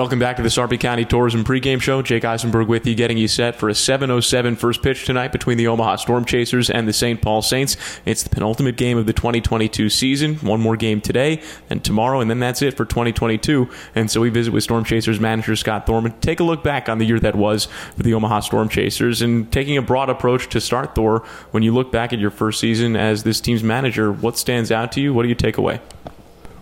[0.00, 2.00] Welcome back to the Sarpy County Tourism pregame show.
[2.00, 5.66] Jake Eisenberg with you, getting you set for a 7:07 first pitch tonight between the
[5.66, 7.20] Omaha Storm Chasers and the St.
[7.20, 7.76] Paul Saints.
[8.06, 10.36] It's the penultimate game of the 2022 season.
[10.36, 13.68] One more game today and tomorrow, and then that's it for 2022.
[13.94, 16.14] And so we visit with Storm Chasers manager Scott Thorman.
[16.22, 19.52] Take a look back on the year that was for the Omaha Storm Chasers, and
[19.52, 20.94] taking a broad approach to start.
[20.94, 24.72] Thor, when you look back at your first season as this team's manager, what stands
[24.72, 25.12] out to you?
[25.12, 25.82] What do you take away?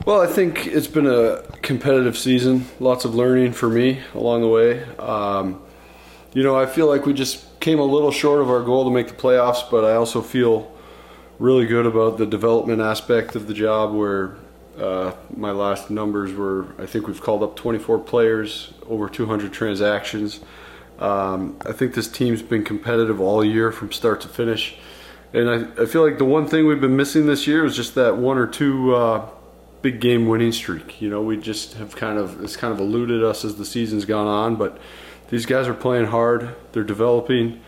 [0.08, 2.64] Well, I think it's been a competitive season.
[2.80, 4.82] Lots of learning for me along the way.
[4.98, 5.60] Um,
[6.32, 8.90] you know, I feel like we just came a little short of our goal to
[8.90, 10.74] make the playoffs, but I also feel
[11.38, 14.36] really good about the development aspect of the job where
[14.78, 20.40] uh, my last numbers were I think we've called up 24 players, over 200 transactions.
[20.98, 24.74] Um, I think this team's been competitive all year from start to finish.
[25.34, 27.94] And I, I feel like the one thing we've been missing this year is just
[27.96, 29.28] that one or two uh,
[29.82, 31.00] big game winning streak.
[31.00, 34.04] You know, we just have kind of it's kind of eluded us as the season's
[34.04, 34.78] gone on, but
[35.30, 36.54] these guys are playing hard.
[36.72, 37.60] They're developing.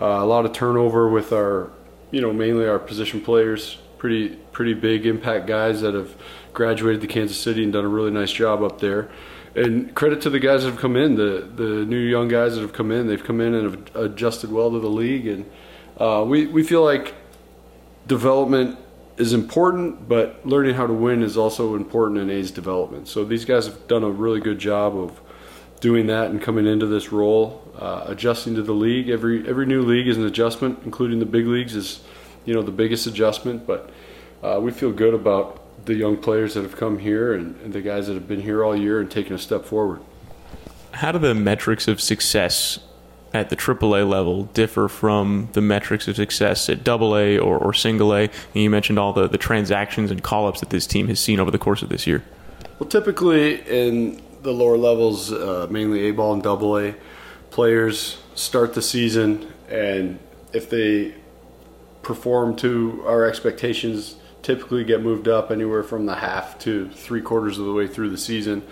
[0.00, 1.70] Uh, a lot of turnover with our,
[2.12, 3.78] you know, mainly our position players.
[3.98, 6.14] Pretty pretty big impact guys that have
[6.52, 9.10] graduated to Kansas City and done a really nice job up there.
[9.56, 12.60] And credit to the guys that have come in, the the new young guys that
[12.60, 13.08] have come in.
[13.08, 15.50] They've come in and have adjusted well to the league, and
[15.98, 17.14] uh, we we feel like
[18.06, 18.78] development
[19.18, 23.08] is important, but learning how to win is also important in A's development.
[23.08, 25.20] So these guys have done a really good job of
[25.80, 29.08] doing that and coming into this role, uh, adjusting to the league.
[29.08, 32.00] Every every new league is an adjustment, including the big leagues is,
[32.44, 33.66] you know, the biggest adjustment.
[33.66, 33.90] But
[34.42, 37.80] uh, we feel good about the young players that have come here and, and the
[37.80, 40.00] guys that have been here all year and taken a step forward.
[40.92, 42.78] How do the metrics of success
[43.32, 48.14] at the AAA level differ from the metrics of success at AA or, or single
[48.14, 48.22] A?
[48.22, 51.40] And you mentioned all the, the transactions and call ups that this team has seen
[51.40, 52.24] over the course of this year.
[52.78, 56.96] Well, typically in the lower levels, uh, mainly A ball and AA,
[57.50, 60.18] players start the season, and
[60.52, 61.14] if they
[62.02, 67.58] perform to our expectations, typically get moved up anywhere from the half to three quarters
[67.58, 68.62] of the way through the season,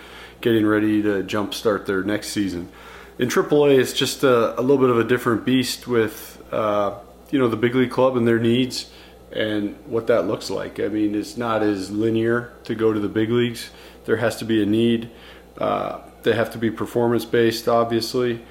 [0.41, 2.71] getting ready to jumpstart their next season
[3.19, 6.99] in AAA, it's just a, a, little bit of a different beast with uh,
[7.31, 8.91] you know the big league club and their needs
[9.33, 10.79] and what that looks like.
[10.81, 13.71] I mean, it's not as linear to go to the big leagues.
[14.05, 15.11] There has to be a need.
[15.59, 18.43] Uh, they have to be performance based, obviously.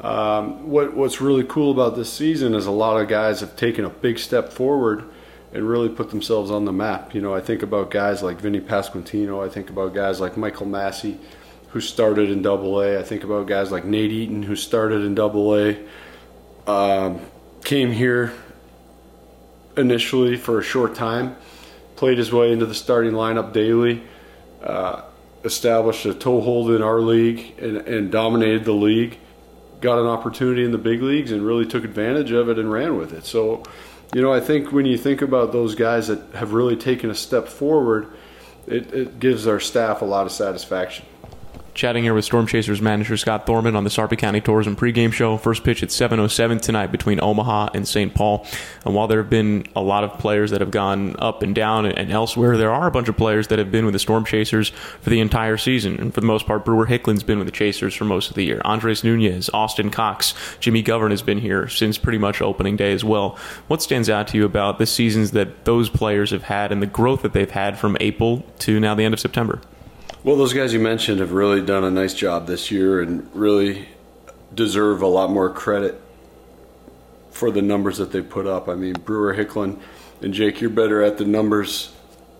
[0.00, 3.84] Um, what What's really cool about this season is a lot of guys have taken
[3.84, 5.04] a big step forward
[5.52, 7.14] and really put themselves on the map.
[7.14, 9.44] You know, I think about guys like Vinny Pasquantino.
[9.44, 11.18] I think about guys like Michael Massey
[11.72, 12.98] who started in Double A.
[12.98, 15.78] I think about guys like Nate Eaton, who started in Double A.
[16.66, 17.20] Um,
[17.64, 18.32] came here
[19.76, 21.34] initially for a short time,
[21.96, 24.02] played his way into the starting lineup daily,
[24.62, 25.02] uh,
[25.44, 29.18] established a toehold in our league, and, and dominated the league.
[29.80, 32.98] Got an opportunity in the big leagues and really took advantage of it and ran
[32.98, 33.24] with it.
[33.24, 33.62] So,
[34.14, 37.14] you know, I think when you think about those guys that have really taken a
[37.14, 38.12] step forward,
[38.66, 41.06] it, it gives our staff a lot of satisfaction.
[41.74, 45.38] Chatting here with Storm Chasers manager Scott Thorman on the Sarpy County Tourism pregame show.
[45.38, 48.14] First pitch at 7:07 tonight between Omaha and St.
[48.14, 48.46] Paul.
[48.84, 51.86] And while there have been a lot of players that have gone up and down
[51.86, 54.68] and elsewhere, there are a bunch of players that have been with the Storm Chasers
[54.68, 55.98] for the entire season.
[55.98, 58.44] And for the most part, Brewer Hicklen's been with the Chasers for most of the
[58.44, 58.60] year.
[58.66, 63.02] Andres Nunez, Austin Cox, Jimmy Govern has been here since pretty much opening day as
[63.02, 63.38] well.
[63.68, 66.86] What stands out to you about the seasons that those players have had and the
[66.86, 69.58] growth that they've had from April to now the end of September?
[70.24, 73.88] Well, those guys you mentioned have really done a nice job this year and really
[74.54, 76.00] deserve a lot more credit
[77.32, 78.68] for the numbers that they put up.
[78.68, 79.80] I mean, Brewer, Hicklen,
[80.20, 81.92] and Jake, you're better at the numbers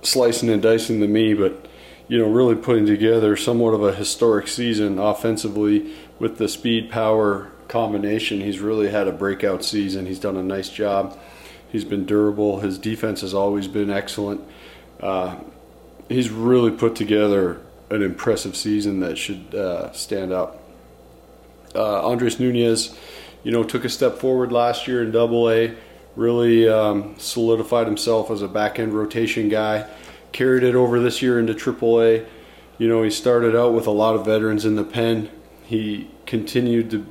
[0.02, 1.66] slicing and dicing than me, but
[2.06, 7.50] you know, really putting together somewhat of a historic season offensively with the speed power
[7.66, 8.42] combination.
[8.42, 10.06] He's really had a breakout season.
[10.06, 11.18] He's done a nice job.
[11.68, 12.60] He's been durable.
[12.60, 14.40] His defense has always been excellent.
[15.00, 15.38] Uh,
[16.08, 17.60] he's really put together
[17.92, 20.58] an impressive season that should uh, stand out.
[21.74, 22.96] Uh, Andres Nunez,
[23.44, 25.74] you know, took a step forward last year in Double A.
[26.16, 29.88] Really um, solidified himself as a back end rotation guy.
[30.32, 32.24] Carried it over this year into Triple A.
[32.78, 35.30] You know, he started out with a lot of veterans in the pen.
[35.64, 37.06] He continued to,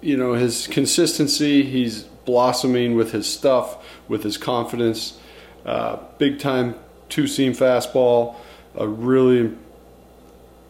[0.00, 1.62] you know, his consistency.
[1.62, 5.18] He's blossoming with his stuff, with his confidence.
[5.64, 6.74] Uh, big time
[7.08, 8.36] two seam fastball,
[8.76, 9.56] a really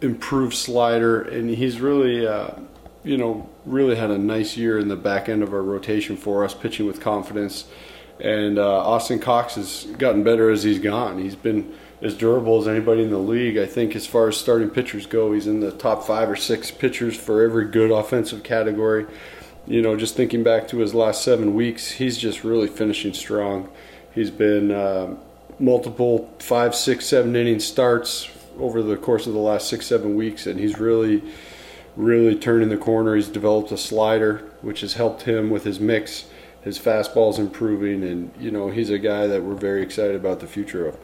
[0.00, 2.50] improved slider, and he's really, uh,
[3.04, 6.44] you know, really had a nice year in the back end of our rotation for
[6.44, 7.66] us, pitching with confidence.
[8.20, 11.18] And uh, Austin Cox has gotten better as he's gone.
[11.18, 11.72] He's been
[12.02, 13.58] as durable as anybody in the league.
[13.58, 16.70] I think as far as starting pitchers go, he's in the top five or six
[16.70, 19.06] pitchers for every good offensive category.
[19.66, 23.68] You know, just thinking back to his last seven weeks, he's just really finishing strong.
[24.14, 25.16] He's been uh,
[25.58, 28.28] multiple five, six, seven inning starts
[28.58, 31.22] over the course of the last six, seven weeks, and he's really,
[31.96, 33.16] really turning the corner.
[33.16, 36.26] He's developed a slider, which has helped him with his mix.
[36.62, 40.46] His fastball's improving, and you know he's a guy that we're very excited about the
[40.46, 40.98] future of.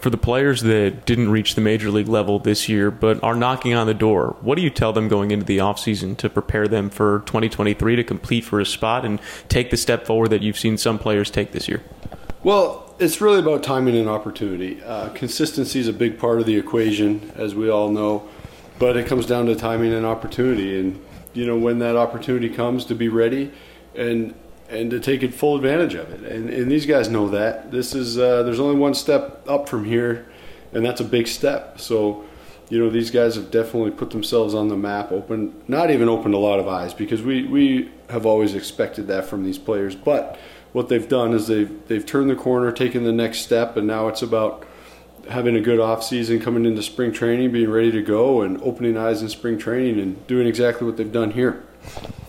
[0.00, 3.74] For the players that didn't reach the major league level this year but are knocking
[3.74, 6.88] on the door, what do you tell them going into the offseason to prepare them
[6.88, 9.20] for 2023 to compete for a spot and
[9.50, 11.82] take the step forward that you've seen some players take this year?
[12.42, 14.82] Well, it's really about timing and opportunity.
[14.82, 18.28] Uh, consistency is a big part of the equation, as we all know,
[18.78, 20.78] but it comes down to timing and opportunity.
[20.78, 21.02] And
[21.32, 23.50] you know, when that opportunity comes, to be ready
[23.94, 24.34] and
[24.68, 26.30] and to take full advantage of it.
[26.30, 27.72] And, and these guys know that.
[27.72, 30.28] This is uh, there's only one step up from here,
[30.72, 31.80] and that's a big step.
[31.80, 32.24] So.
[32.72, 35.10] You know these guys have definitely put themselves on the map.
[35.10, 39.24] Open, not even opened a lot of eyes because we, we have always expected that
[39.24, 39.96] from these players.
[39.96, 40.38] But
[40.72, 44.08] what they've done is they've they've turned the corner, taken the next step, and now
[44.08, 44.66] it's about
[45.28, 48.96] having a good off season, coming into spring training, being ready to go, and opening
[48.96, 51.62] eyes in spring training, and doing exactly what they've done here.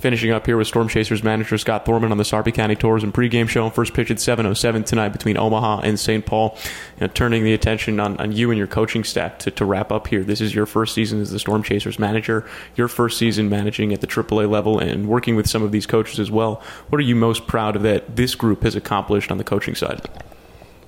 [0.02, 3.48] Finishing up here with Storm Chasers manager Scott Thorman on the Sarpy County Tourism pregame
[3.48, 3.70] show.
[3.70, 6.26] First pitch at 7.07 tonight between Omaha and St.
[6.26, 6.58] Paul.
[7.00, 9.92] You know, turning the attention on, on you and your coaching staff to, to wrap
[9.92, 10.24] up here.
[10.24, 14.02] This is your first season as the Storm Chasers manager, your first season managing at
[14.02, 16.64] the AAA level and working with some of these coaches as well.
[16.90, 20.02] What are you most proud of that this group has accomplished on the coaching side?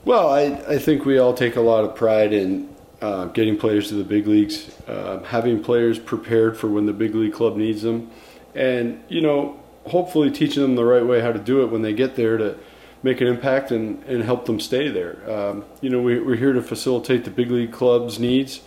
[0.06, 2.68] Well, I, I think we all take a lot of pride in
[3.00, 7.14] uh, getting players to the big leagues, uh, having players prepared for when the big
[7.14, 8.10] league club needs them
[8.56, 11.94] and you know hopefully teaching them the right way how to do it when they
[11.94, 12.58] get there to
[13.04, 15.30] make an impact and, and help them stay there.
[15.30, 18.62] Um, you know, we, are here to facilitate the big league club's needs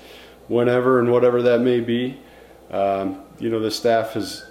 [0.47, 2.21] whenever and whatever that may be.
[2.71, 4.44] Um, you know, the staff has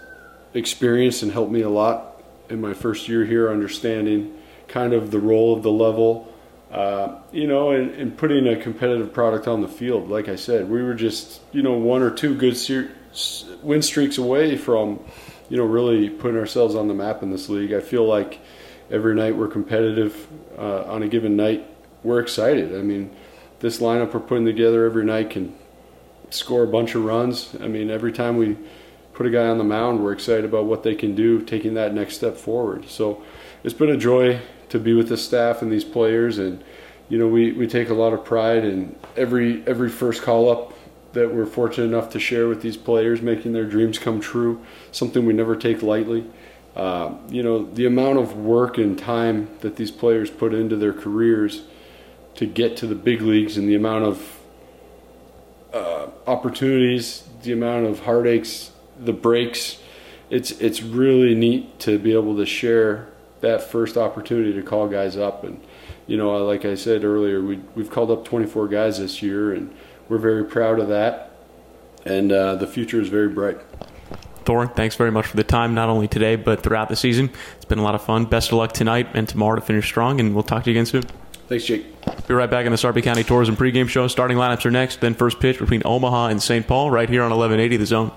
[0.56, 4.36] experienced and helped me a lot in my first year here, understanding
[4.68, 6.32] kind of the role of the level.
[6.72, 10.10] Uh, you know, and, and, putting a competitive product on the field.
[10.10, 12.92] Like I said, we were just, you know, one or two good ser-
[13.62, 15.00] win streaks away from,
[15.50, 17.74] you know, really putting ourselves on the map in this league.
[17.74, 18.40] I feel like
[18.90, 20.28] every night we're competitive.
[20.58, 21.66] Uh, on a given night,
[22.04, 22.74] we're excited.
[22.76, 23.12] I mean,
[23.60, 25.56] this lineup we're putting together every night can
[26.30, 27.56] score a bunch of runs.
[27.62, 28.58] I mean, every time we
[29.14, 31.94] put a guy on the mound, we're excited about what they can do, taking that
[31.94, 32.90] next step forward.
[32.90, 33.24] So
[33.64, 36.64] it's been a joy to be with the staff and these players, and
[37.08, 40.74] you know, we, we take a lot of pride in every every first call up
[41.16, 45.26] that we're fortunate enough to share with these players, making their dreams come true, something
[45.26, 46.26] we never take lightly.
[46.76, 50.94] Uh, you know, the amount of work and time that these players put into their
[50.94, 51.64] careers
[52.36, 54.40] to get to the big leagues and the amount of
[55.74, 59.82] uh, opportunities, the amount of heartaches, the breaks,
[60.30, 63.08] it's, it's really neat to be able to share
[63.40, 65.46] that first opportunity to call guys up.
[65.46, 65.62] And,
[66.08, 69.74] you know, like I said earlier, we, we've called up 24 guys this year and
[70.10, 71.32] we're very proud of that,
[72.06, 73.60] and uh, the future is very bright.
[74.46, 77.32] Thor, thanks very much for the time, not only today, but throughout the season.
[77.56, 78.26] It's been a lot of fun.
[78.26, 80.86] Best of luck tonight and tomorrow to finish strong, and we'll talk to you again
[80.86, 81.04] soon.
[81.48, 81.86] Thanks, Jake.
[82.28, 84.08] Be right back in the Sarpy County Tourism pregame show.
[84.08, 86.68] Starting lineups are next, then first pitch between Omaha and St.
[86.68, 88.12] Paul, right here on 1180 The Zone.